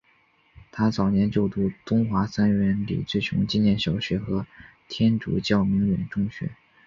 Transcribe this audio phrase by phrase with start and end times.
[0.71, 4.47] 他早年就读东华三院李志雄纪念小学和
[4.89, 6.49] 天主教鸣远中学。